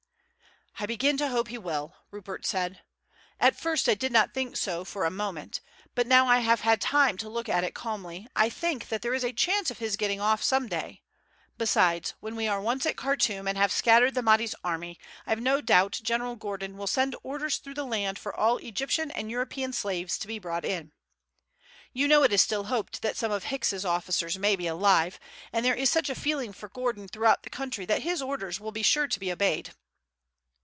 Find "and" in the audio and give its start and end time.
13.47-13.59, 19.11-19.29, 25.53-25.63